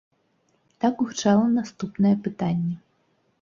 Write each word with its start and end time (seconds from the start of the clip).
Так 0.85 1.03
гучала 1.09 1.43
наступнае 1.59 2.15
пытанне. 2.29 2.73